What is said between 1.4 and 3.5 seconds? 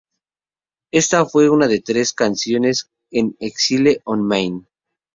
una de tres canciones en